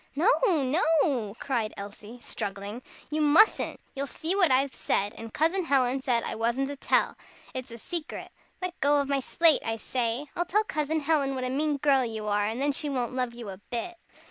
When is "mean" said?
11.51-11.77